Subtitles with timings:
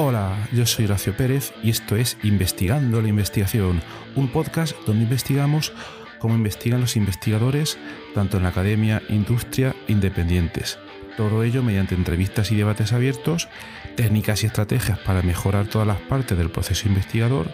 [0.00, 3.82] Hola, yo soy Horacio Pérez y esto es Investigando la Investigación,
[4.14, 5.72] un podcast donde investigamos
[6.20, 7.78] cómo investigan los investigadores
[8.14, 10.78] tanto en la academia, industria, independientes.
[11.16, 13.48] Todo ello mediante entrevistas y debates abiertos,
[13.96, 17.50] técnicas y estrategias para mejorar todas las partes del proceso investigador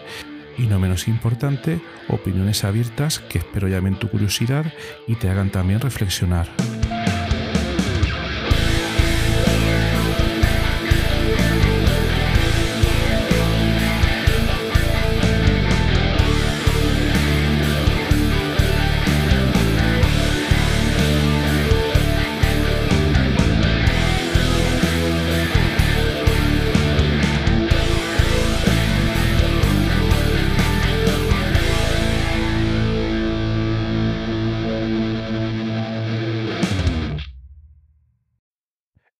[0.55, 4.71] y no menos importante, opiniones abiertas que espero llamen tu curiosidad
[5.07, 6.47] y te hagan también reflexionar.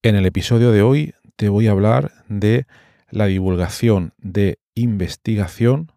[0.05, 2.67] En el episodio de hoy te voy a hablar de
[3.09, 5.91] la divulgación de investigación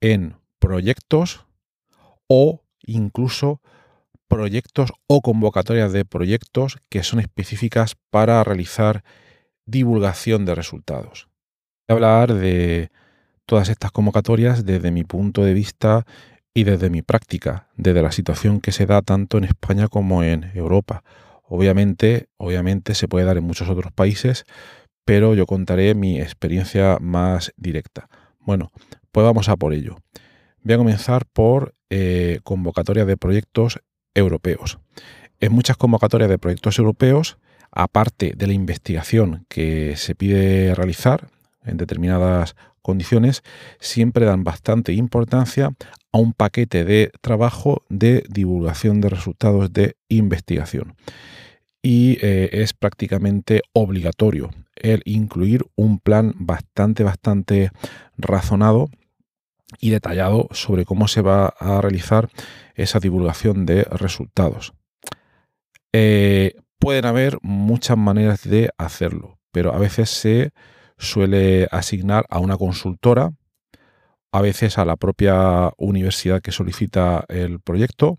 [0.00, 1.44] en proyectos
[2.28, 3.60] o incluso
[4.28, 9.02] proyectos o convocatorias de proyectos que son específicas para realizar
[9.66, 11.26] divulgación de resultados.
[11.88, 12.92] Voy a hablar de
[13.44, 16.06] todas estas convocatorias desde mi punto de vista
[16.54, 20.52] y desde mi práctica, desde la situación que se da tanto en España como en
[20.54, 21.02] Europa
[21.42, 24.44] Obviamente, obviamente se puede dar en muchos otros países,
[25.04, 28.08] pero yo contaré mi experiencia más directa.
[28.40, 28.70] Bueno,
[29.10, 29.96] pues vamos a por ello.
[30.62, 33.80] Voy a comenzar por eh, convocatorias de proyectos
[34.14, 34.78] europeos.
[35.40, 37.38] En muchas convocatorias de proyectos europeos,
[37.70, 41.28] aparte de la investigación que se pide realizar
[41.64, 43.42] en determinadas condiciones,
[43.80, 45.70] siempre dan bastante importancia
[46.12, 50.94] a un paquete de trabajo de divulgación de resultados de investigación
[51.82, 57.70] y eh, es prácticamente obligatorio el incluir un plan bastante, bastante
[58.16, 58.88] razonado
[59.80, 62.30] y detallado sobre cómo se va a realizar
[62.74, 64.74] esa divulgación de resultados.
[65.92, 70.52] Eh, pueden haber muchas maneras de hacerlo, pero a veces se
[71.02, 73.32] suele asignar a una consultora,
[74.32, 78.18] a veces a la propia universidad que solicita el proyecto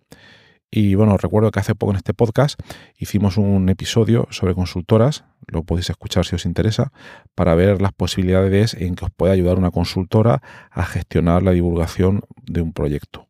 [0.76, 2.60] y bueno, recuerdo que hace poco en este podcast
[2.98, 6.92] hicimos un episodio sobre consultoras, lo podéis escuchar si os interesa,
[7.36, 12.22] para ver las posibilidades en que os pueda ayudar una consultora a gestionar la divulgación
[12.42, 13.28] de un proyecto.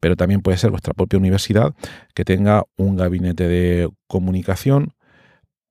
[0.00, 1.76] Pero también puede ser vuestra propia universidad
[2.12, 4.92] que tenga un gabinete de comunicación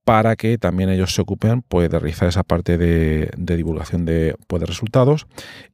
[0.09, 4.59] para que también ellos se ocupen pues, de realizar esa parte de, divulgación de, pues,
[4.59, 5.27] de resultados.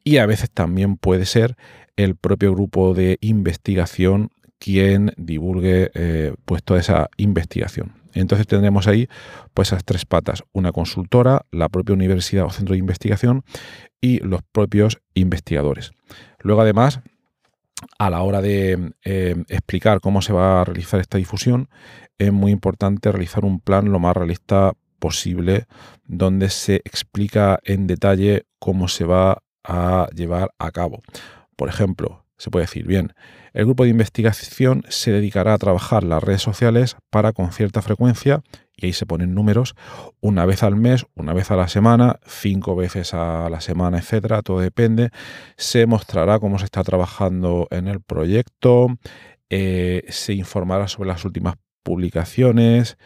[0.04, 1.56] Y a veces también puede ser
[1.96, 7.94] el propio grupo de investigación quien divulgue eh, pues toda esa investigación.
[8.14, 9.08] Entonces tendremos ahí
[9.54, 13.46] pues esas tres patas, una consultora, la propia universidad o centro de investigación
[14.02, 15.92] y los propios investigadores.
[16.40, 17.00] Luego además,
[17.98, 21.70] a la hora de eh, explicar cómo se va a realizar esta difusión,
[22.18, 25.68] es muy importante realizar un plan lo más realista posible
[26.06, 31.02] donde se explica en detalle cómo se va a llevar a cabo.
[31.56, 33.14] Por ejemplo, se puede decir, bien,
[33.54, 38.42] el grupo de investigación se dedicará a trabajar las redes sociales para con cierta frecuencia,
[38.78, 39.76] y ahí se ponen números,
[40.22, 44.42] una vez al mes, una vez a la semana, cinco veces a la semana, etcétera,
[44.42, 45.12] todo depende.
[45.58, 48.88] Se mostrará cómo se está trabajando en el proyecto,
[49.50, 52.98] eh, se informará sobre las últimas publicaciones,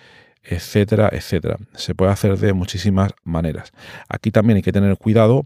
[0.44, 1.58] etcétera, etcétera.
[1.76, 3.72] Se puede hacer de muchísimas maneras.
[4.08, 5.46] Aquí también hay que tener cuidado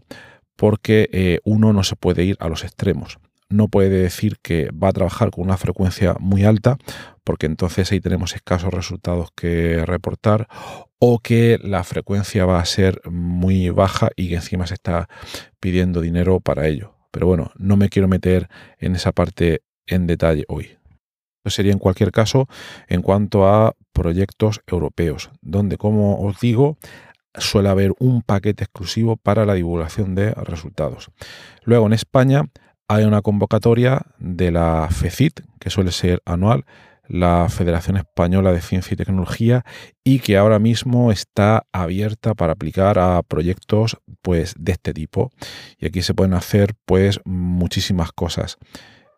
[0.56, 3.18] porque eh, uno no se puede ir a los extremos
[3.48, 6.76] no puede decir que va a trabajar con una frecuencia muy alta,
[7.24, 10.48] porque entonces ahí tenemos escasos resultados que reportar,
[10.98, 15.08] o que la frecuencia va a ser muy baja y que encima se está
[15.60, 16.94] pidiendo dinero para ello.
[17.10, 20.78] Pero bueno, no me quiero meter en esa parte en detalle hoy.
[21.44, 22.48] Sería en cualquier caso
[22.88, 26.78] en cuanto a proyectos europeos, donde, como os digo,
[27.34, 31.10] suele haber un paquete exclusivo para la divulgación de resultados.
[31.64, 32.48] Luego en España
[32.88, 36.64] hay una convocatoria de la FECIT, que suele ser anual,
[37.06, 39.64] la Federación Española de Ciencia y Tecnología,
[40.04, 45.30] y que ahora mismo está abierta para aplicar a proyectos pues, de este tipo.
[45.78, 48.58] Y aquí se pueden hacer pues, muchísimas cosas.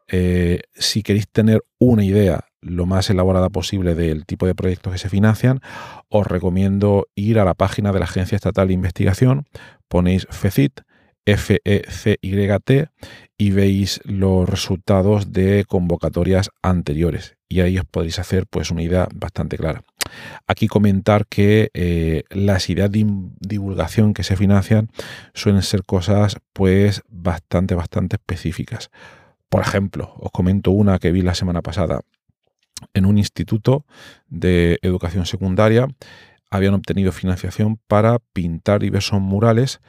[0.08, 4.98] Eh, si queréis tener una idea lo más elaborada posible del tipo de proyectos que
[4.98, 5.60] se financian,
[6.08, 9.46] os recomiendo ir a la página de la Agencia Estatal de Investigación,
[9.88, 10.80] ponéis FECIT
[11.26, 12.88] FECYT
[13.38, 19.08] y veis los resultados de convocatorias anteriores y ahí os podéis hacer pues una idea
[19.14, 19.82] bastante clara.
[20.46, 23.04] Aquí comentar que eh, las ideas de
[23.40, 24.88] divulgación que se financian
[25.34, 28.90] suelen ser cosas pues bastante bastante específicas.
[29.48, 32.00] Por ejemplo, os comento una que vi la semana pasada
[32.94, 33.84] en un instituto
[34.28, 35.88] de educación secundaria
[36.50, 39.80] habían obtenido financiación para pintar diversos murales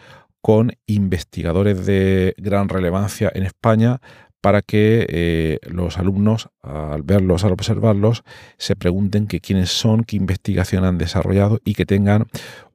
[0.48, 4.00] con investigadores de gran relevancia en España
[4.40, 8.24] para que eh, los alumnos, al verlos, al observarlos,
[8.58, 12.28] se pregunten que quiénes son, qué investigación han desarrollado y que tengan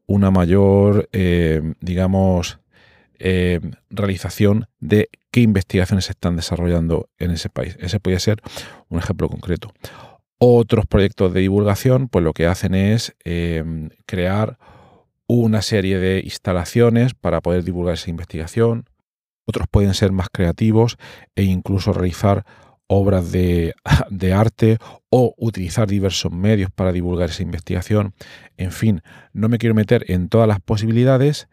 [0.04, 2.58] una mayor, eh, digamos,
[3.18, 7.78] eh, realización de qué investigaciones se están desarrollando en ese país.
[7.80, 8.42] Ese puede ser
[8.90, 9.72] un ejemplo concreto.
[10.36, 13.16] Otros proyectos de divulgación, pues lo que hacen es
[14.04, 14.58] crear
[15.40, 18.84] una serie de instalaciones para poder divulgar esa investigación.
[19.46, 20.98] Otros pueden ser más creativos
[21.34, 22.44] e incluso realizar
[22.86, 23.72] obras de,
[24.34, 24.76] arte
[25.08, 28.12] o utilizar diversos medios para divulgar esa investigación.
[28.58, 29.00] En fin,
[29.32, 31.48] no me quiero meter en todas las posibilidades,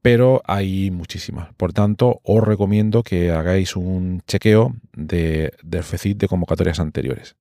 [0.00, 1.52] pero hay muchísimas.
[1.54, 7.36] Por tanto, os recomiendo que hagáis un chequeo de, del FECIT de convocatorias anteriores.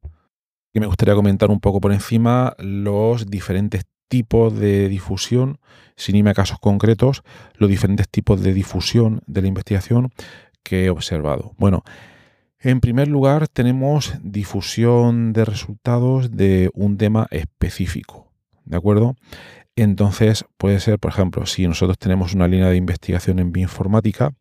[0.73, 5.59] Y me gustaría comentar un poco por encima los diferentes tipos de difusión,
[5.95, 7.23] sin irme a casos concretos,
[7.55, 10.11] los diferentes tipos de difusión de la investigación
[10.63, 11.53] que he observado.
[11.57, 11.83] Bueno,
[12.59, 18.31] en primer lugar tenemos difusión de resultados de un tema específico,
[18.63, 19.15] ¿de acuerdo?
[19.75, 24.33] Entonces puede ser, por ejemplo, si nosotros tenemos una línea de investigación en bioinformática,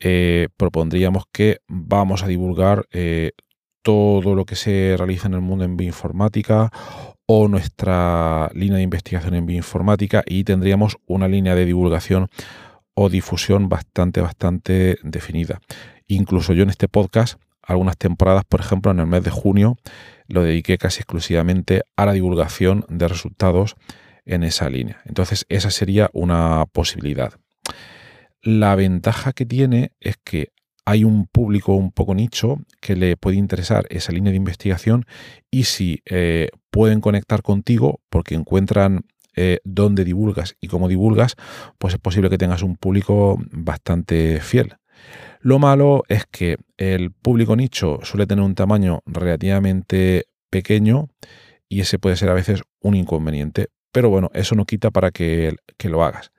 [0.00, 3.32] eh, propondríamos que vamos a divulgar eh,
[3.82, 6.70] todo lo que se realiza en el mundo en bioinformática
[7.34, 12.28] o nuestra línea de investigación en bioinformática y tendríamos una línea de divulgación
[12.92, 15.58] o difusión bastante, bastante definida.
[16.08, 19.78] Incluso yo en este podcast, algunas temporadas, por ejemplo, en el mes de junio,
[20.28, 23.76] lo dediqué casi exclusivamente a la divulgación de resultados
[24.26, 25.00] en esa línea.
[25.06, 27.32] Entonces, esa sería una posibilidad.
[28.42, 30.50] La ventaja que tiene es que
[30.84, 35.06] hay un público un poco nicho que le puede interesar esa línea de investigación
[35.50, 39.04] y si eh, pueden conectar contigo porque encuentran
[39.36, 41.36] eh, dónde divulgas y cómo divulgas,
[41.78, 44.76] pues es posible que tengas un público bastante fiel.
[45.40, 51.08] Lo malo es que el público nicho suele tener un tamaño relativamente pequeño
[51.68, 53.68] y ese puede ser a veces un inconveniente.
[53.92, 56.32] Pero bueno, eso no quita para que, que lo hagas.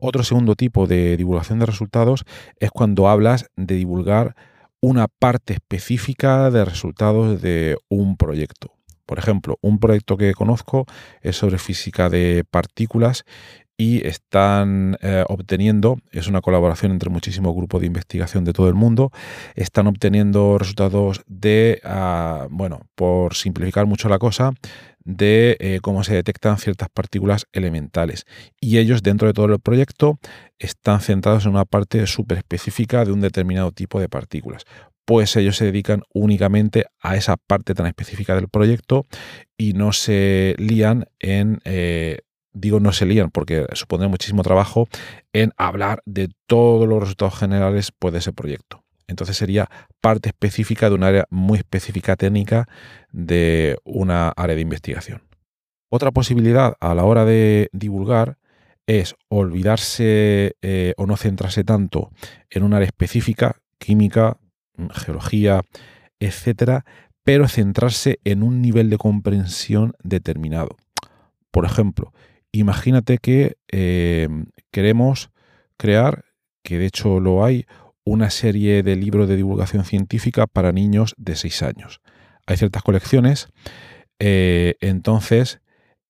[0.00, 2.24] Otro segundo tipo de divulgación de resultados
[2.58, 4.34] es cuando hablas de divulgar
[4.80, 8.77] una parte específica de resultados de un proyecto.
[9.08, 10.84] Por ejemplo, un proyecto que conozco
[11.22, 13.24] es sobre física de partículas
[13.78, 18.74] y están eh, obteniendo, es una colaboración entre muchísimos grupos de investigación de todo el
[18.74, 19.10] mundo,
[19.54, 24.52] están obteniendo resultados de, ah, bueno, por simplificar mucho la cosa,
[25.04, 28.26] de eh, cómo se detectan ciertas partículas elementales.
[28.60, 30.18] Y ellos dentro de todo el proyecto
[30.58, 34.66] están centrados en una parte súper específica de un determinado tipo de partículas.
[35.08, 39.06] Pues ellos se dedican únicamente a esa parte tan específica del proyecto
[39.56, 41.60] y no se lían en...
[41.64, 42.18] Eh,
[42.52, 44.86] digo no se lían porque supone muchísimo trabajo
[45.32, 48.84] en hablar de todos los resultados generales pues, de ese proyecto.
[49.06, 49.70] Entonces sería
[50.02, 52.68] parte específica de un área muy específica técnica
[53.10, 55.22] de una área de investigación.
[55.88, 58.36] Otra posibilidad a la hora de divulgar
[58.86, 62.10] es olvidarse eh, o no centrarse tanto
[62.50, 64.36] en un área específica, química,
[64.92, 65.62] geología,
[66.20, 66.84] etcétera,
[67.24, 70.76] pero centrarse en un nivel de comprensión determinado.
[71.50, 72.12] Por ejemplo,
[72.52, 74.28] imagínate que eh,
[74.70, 75.30] queremos
[75.76, 76.24] crear,
[76.62, 77.66] que de hecho lo hay,
[78.04, 82.00] una serie de libros de divulgación científica para niños de 6 años.
[82.46, 83.48] Hay ciertas colecciones,
[84.18, 85.60] eh, entonces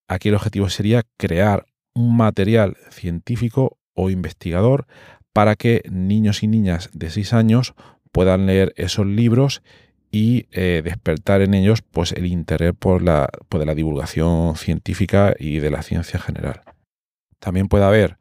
[0.07, 4.87] aquí el objetivo sería crear un material científico o investigador
[5.33, 7.75] para que niños y niñas de 6 años
[8.13, 9.63] puedan leer esos libros
[10.11, 15.71] y eh, despertar en ellos pues, el interés por la, la divulgación científica y de
[15.71, 16.63] la ciencia general.
[17.39, 18.19] También puede haber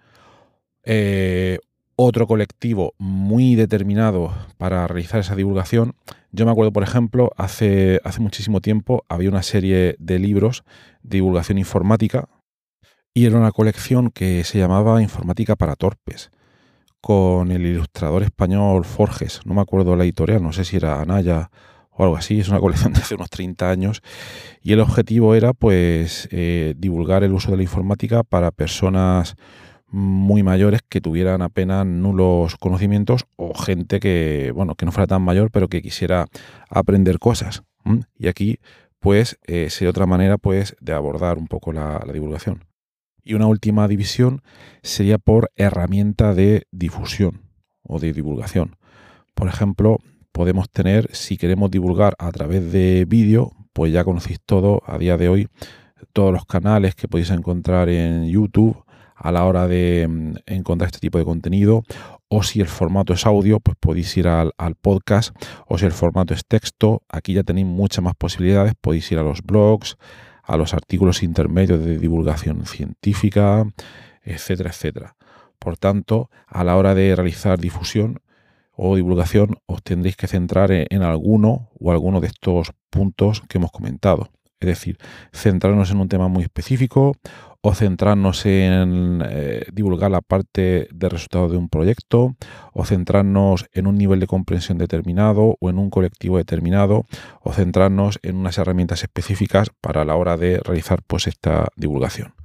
[0.84, 1.60] eh,
[1.96, 5.96] otro colectivo muy determinado para realizar esa divulgación.
[6.32, 10.64] Yo me acuerdo, por ejemplo, hace, hace muchísimo tiempo había una serie de libros
[11.02, 12.30] de divulgación informática
[13.14, 16.30] y era una colección que se llamaba Informática para Torpes,
[17.02, 19.42] con el ilustrador español Forges.
[19.46, 21.50] No me acuerdo la editorial, no sé si era Anaya
[21.92, 22.40] o algo así.
[22.40, 24.02] Es una colección de hace unos 30 años
[24.62, 29.36] y el objetivo era pues eh, divulgar el uso de la informática para personas
[29.90, 35.22] muy mayores que tuvieran apenas nulos conocimientos o gente que, bueno, que no fuera tan
[35.22, 36.28] mayor pero que quisiera
[36.70, 37.64] aprender cosas.
[38.18, 38.60] Y aquí,
[39.00, 42.66] pues, eh, sería otra manera, pues, de abordar un poco la, la divulgación.
[43.28, 44.42] Y una última división
[44.84, 47.42] sería por herramienta de difusión
[47.84, 48.78] o de divulgación.
[49.34, 49.98] Por ejemplo,
[50.32, 55.18] podemos tener, si queremos divulgar a través de vídeo, pues ya conocéis todo a día
[55.18, 55.50] de hoy,
[56.14, 58.82] todos los canales que podéis encontrar en YouTube
[59.14, 61.84] a la hora de mm, encontrar este tipo de contenido.
[62.30, 65.36] O si el formato es audio, pues podéis ir al, podcast.
[65.68, 68.74] O si el formato es texto, aquí ya tenéis muchas más posibilidades.
[68.80, 69.98] Podéis ir a los blogs,
[70.48, 73.66] a los artículos intermedios de divulgación científica,
[74.24, 75.16] etcétera, etcétera.
[75.60, 78.22] Por tanto, a la hora de realizar difusión
[78.72, 83.72] o divulgación, os tendréis que centrar en alguno o alguno de estos puntos que hemos
[83.72, 84.30] comentado.
[84.60, 84.98] Es decir,
[85.34, 87.16] centrarnos en un tema muy específico
[87.68, 92.38] o centrarnos en eh, divulgar la parte de resultado de un proyecto
[92.72, 97.06] o centrarnos en un nivel de comprensión determinado o en un colectivo determinado
[97.42, 102.36] o centrarnos en unas herramientas específicas para la hora de realizar pues esta divulgación.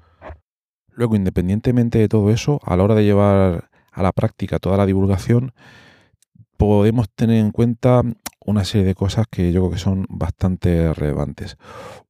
[0.89, 4.87] Luego, independientemente de todo eso, a la hora de llevar a la práctica toda la
[4.87, 5.53] divulgación,
[6.57, 8.03] podemos tener en cuenta
[8.45, 11.59] una serie de cosas que yo creo que son bastante relevantes.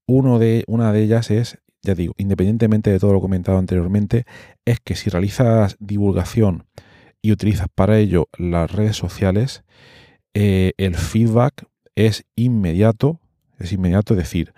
[0.07, 4.25] De, una de ellas es, ya digo, independientemente de todo lo comentado anteriormente,
[4.65, 6.67] es que si realizas divulgación
[7.21, 9.65] y utilizas para ello las redes sociales,
[10.35, 13.21] eh, el feedback es inmediato,
[13.59, 14.55] es inmediato, es decir,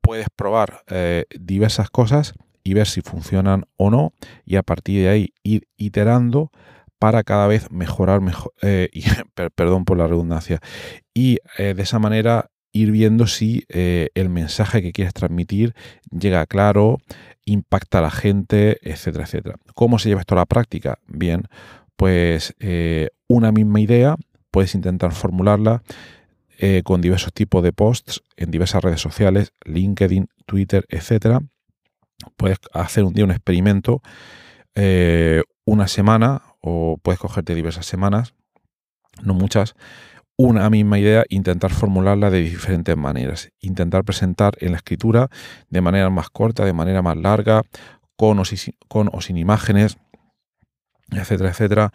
[0.00, 4.12] puedes probar eh, diversas cosas y ver si funcionan o no
[4.44, 6.50] y a partir de ahí ir iterando
[6.98, 9.04] para cada vez mejorar, mejor, eh, y,
[9.54, 10.60] perdón por la redundancia,
[11.14, 15.74] y de esa manera ir viendo si eh, el mensaje que quieres transmitir
[16.10, 16.98] llega claro,
[17.44, 19.56] impacta a la gente, etcétera, etcétera.
[19.74, 20.98] ¿Cómo se lleva esto a la práctica?
[21.06, 21.44] Bien,
[21.96, 24.16] pues eh, una misma idea,
[24.50, 25.82] puedes intentar formularla
[26.58, 31.40] eh, con diversos tipos de posts en diversas redes sociales, LinkedIn, Twitter, etcétera.
[32.36, 34.02] Puedes hacer un día un experimento,
[35.64, 38.34] una semana, o puedes cogerte diversas semanas,
[39.22, 39.74] no muchas,
[40.38, 43.50] una misma idea, intentar formularla de diferentes maneras.
[43.60, 45.28] Intentar presentar en la escritura
[45.68, 47.62] de manera más corta, de manera más larga,
[48.16, 49.98] con o sin, imágenes,
[51.10, 51.90] etcétera, etcétera,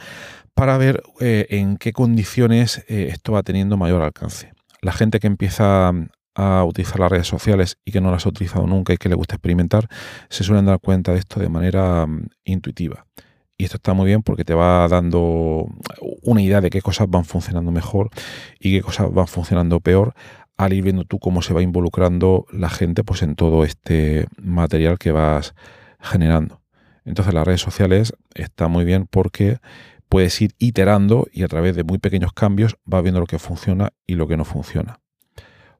[0.54, 4.52] para ver eh, en qué condiciones eh, esto va teniendo mayor alcance.
[4.82, 5.92] La gente que empieza
[6.36, 9.16] a utilizar las redes sociales y que no las ha utilizado nunca y que le
[9.16, 9.88] gusta experimentar,
[10.30, 13.06] se suelen dar cuenta de esto de manera mm, intuitiva.
[13.64, 15.70] Y esto está muy bien porque te va dando
[16.22, 18.10] una idea de qué cosas van funcionando mejor
[18.60, 20.16] y qué cosas van funcionando peor
[20.58, 25.00] al ir viendo tú cómo se va involucrando la gente pues en todo este material
[25.00, 25.56] que vas
[26.02, 26.62] generando.
[27.06, 29.60] Entonces las redes sociales está muy bien porque
[30.10, 33.94] puedes ir iterando y a través de muy pequeños cambios vas viendo lo que funciona
[34.06, 35.00] y lo que no funciona.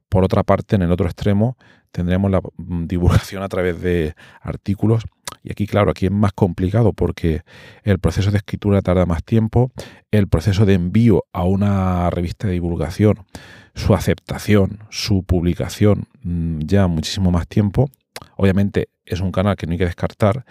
[0.08, 1.58] Por otra parte, en el otro extremo
[1.90, 5.04] tendremos la mm, divulgación a través de artículos
[5.44, 7.42] y aquí, claro, aquí es más complicado porque
[7.82, 9.70] el proceso de escritura tarda más tiempo,
[10.10, 13.26] el proceso de envío a una revista de divulgación,
[13.74, 17.90] su aceptación, su publicación, mm, ya muchísimo más tiempo.
[18.36, 20.46] Obviamente es un canal que no hay que descartar,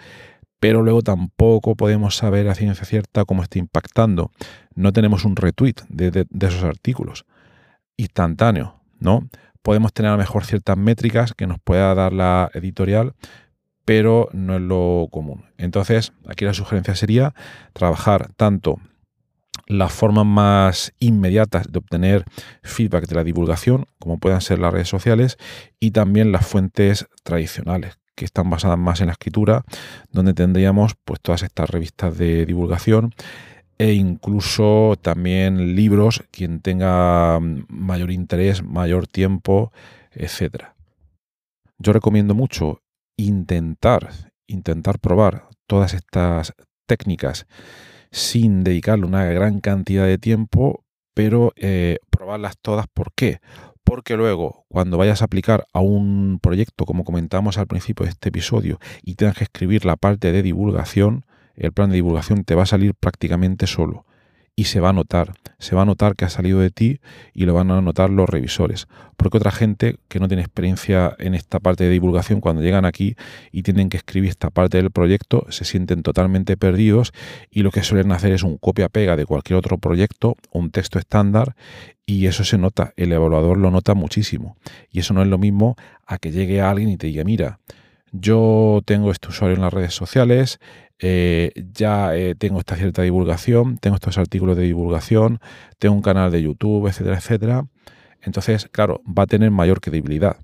[0.60, 4.30] pero luego tampoco podemos saber a ciencia cierta cómo está impactando.
[4.76, 7.24] No tenemos un retweet de, esos artículos
[7.96, 9.28] instantáneo, ¿no?
[9.62, 13.14] Podemos tener a lo mejor ciertas métricas que nos pueda dar la editorial,
[13.84, 15.44] pero no es lo común.
[15.58, 17.34] Entonces, aquí la sugerencia sería
[17.72, 18.78] trabajar tanto
[19.66, 22.24] las formas más inmediatas de obtener
[22.62, 25.38] feedback de la divulgación, como puedan ser las redes sociales,
[25.80, 29.64] y también las fuentes tradicionales, que están basadas más en la escritura,
[30.10, 33.14] donde tendríamos pues todas estas revistas de divulgación
[33.78, 39.72] e incluso también libros, quien tenga mayor interés, mayor tiempo,
[40.12, 40.76] etcétera.
[41.78, 42.83] Yo recomiendo mucho
[43.16, 44.10] intentar,
[44.46, 46.54] intentar probar todas estas
[46.86, 47.46] técnicas
[48.10, 52.86] sin dedicarle una gran cantidad de tiempo, pero eh, probarlas todas.
[52.86, 53.40] ¿Por qué?
[53.82, 58.28] Porque luego, cuando vayas a aplicar a un proyecto, como comentamos al principio de este
[58.30, 62.62] episodio, y tengas que escribir la parte de divulgación, el plan de divulgación te va
[62.62, 64.06] a salir prácticamente solo
[64.56, 67.00] y se va a notar, se va a notar que ha salido de ti
[67.32, 68.86] y lo van a notar los revisores.
[69.16, 73.16] Porque otra gente que no tiene experiencia en esta parte de divulgación, cuando llegan aquí
[73.50, 77.12] y tienen que escribir esta parte del proyecto, se sienten totalmente perdidos
[77.50, 81.56] y lo que suelen hacer es un copia-pega de cualquier otro proyecto, un texto estándar
[82.06, 84.56] y eso se nota, el evaluador lo nota muchísimo.
[84.90, 87.58] Y eso no es lo mismo a que llegue alguien y te diga, mira,
[88.16, 90.60] yo tengo este usuario en las redes sociales,
[91.00, 95.40] eh, ya eh, tengo esta cierta divulgación, tengo estos artículos de divulgación,
[95.80, 97.66] tengo un canal de YouTube, etcétera, etcétera.
[98.22, 100.36] Entonces, claro, va a tener mayor credibilidad.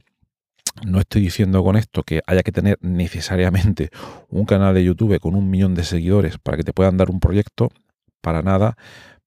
[0.85, 3.91] No estoy diciendo con esto que haya que tener necesariamente
[4.29, 7.21] un canal de YouTube con un millón de seguidores para que te puedan dar un
[7.21, 7.69] proyecto,
[8.21, 8.77] para nada,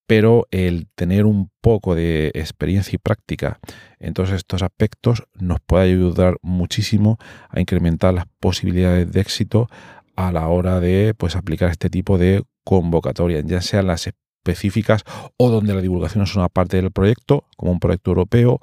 [0.07, 3.59] pero el tener un poco de experiencia y práctica
[3.99, 7.17] en todos estos aspectos nos puede ayudar muchísimo
[7.49, 9.69] a incrementar las posibilidades de éxito
[10.15, 15.03] a la hora de pues, aplicar este tipo de convocatorias, ya sean las específicas
[15.37, 18.59] o donde la divulgación es una parte del proyecto, como un proyecto europeo,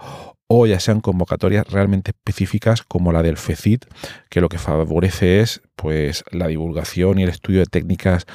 [0.46, 3.82] o ya sean convocatorias realmente específicas como la del FECID,
[4.28, 8.26] que lo que favorece es pues, la divulgación y el estudio de técnicas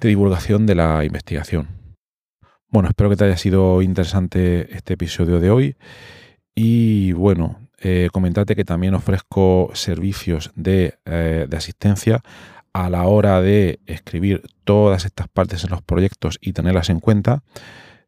[0.00, 1.85] de divulgación de la investigación.
[2.68, 5.76] Bueno, espero que te haya sido interesante este episodio de hoy.
[6.54, 12.22] Y bueno, eh, comentarte que también ofrezco servicios de, eh, de, asistencia
[12.72, 17.42] a la hora de escribir todas estas partes en los proyectos y tenerlas en cuenta.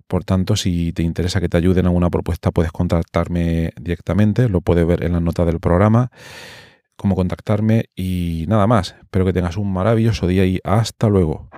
[0.09, 4.49] Por tanto, si te interesa que te ayude en alguna propuesta, puedes contactarme directamente.
[4.49, 6.11] Lo puedes ver en las notas del programa.
[6.97, 8.97] Cómo contactarme y nada más.
[9.01, 11.49] Espero que tengas un maravilloso día y hasta luego.